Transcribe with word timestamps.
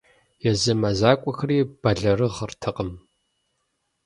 Езы 0.51 0.73
мэзакӏуэхэри 0.81 1.57
бэлэрыгъыртэкъым. 1.81 2.91